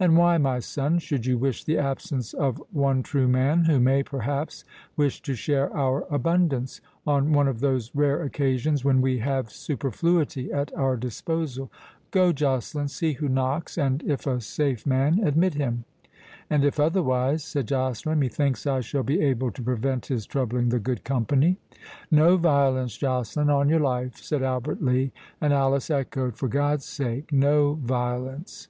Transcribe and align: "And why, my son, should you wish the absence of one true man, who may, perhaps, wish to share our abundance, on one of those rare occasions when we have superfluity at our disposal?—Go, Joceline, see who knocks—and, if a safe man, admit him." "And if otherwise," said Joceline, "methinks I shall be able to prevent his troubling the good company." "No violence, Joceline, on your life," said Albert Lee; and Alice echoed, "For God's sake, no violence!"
"And 0.00 0.16
why, 0.16 0.38
my 0.38 0.60
son, 0.60 0.98
should 0.98 1.26
you 1.26 1.36
wish 1.36 1.62
the 1.62 1.76
absence 1.76 2.32
of 2.32 2.56
one 2.72 3.02
true 3.02 3.28
man, 3.28 3.66
who 3.66 3.78
may, 3.78 4.02
perhaps, 4.02 4.64
wish 4.96 5.20
to 5.20 5.34
share 5.34 5.70
our 5.76 6.06
abundance, 6.10 6.80
on 7.06 7.34
one 7.34 7.46
of 7.46 7.60
those 7.60 7.94
rare 7.94 8.22
occasions 8.22 8.82
when 8.82 9.02
we 9.02 9.18
have 9.18 9.50
superfluity 9.50 10.50
at 10.50 10.74
our 10.74 10.96
disposal?—Go, 10.96 12.32
Joceline, 12.32 12.88
see 12.88 13.12
who 13.12 13.28
knocks—and, 13.28 14.02
if 14.04 14.26
a 14.26 14.40
safe 14.40 14.86
man, 14.86 15.18
admit 15.22 15.52
him." 15.52 15.84
"And 16.48 16.64
if 16.64 16.80
otherwise," 16.80 17.44
said 17.44 17.68
Joceline, 17.68 18.20
"methinks 18.20 18.66
I 18.66 18.80
shall 18.80 19.02
be 19.02 19.20
able 19.20 19.50
to 19.50 19.62
prevent 19.62 20.06
his 20.06 20.24
troubling 20.24 20.70
the 20.70 20.80
good 20.80 21.04
company." 21.04 21.58
"No 22.10 22.38
violence, 22.38 22.96
Joceline, 22.96 23.50
on 23.50 23.68
your 23.68 23.80
life," 23.80 24.16
said 24.16 24.42
Albert 24.42 24.82
Lee; 24.82 25.12
and 25.42 25.52
Alice 25.52 25.90
echoed, 25.90 26.36
"For 26.38 26.48
God's 26.48 26.86
sake, 26.86 27.30
no 27.34 27.74
violence!" 27.74 28.68